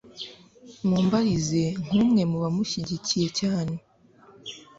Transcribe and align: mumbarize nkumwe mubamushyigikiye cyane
mumbarize 0.87 1.63
nkumwe 1.83 2.21
mubamushyigikiye 2.31 3.27
cyane 3.39 3.75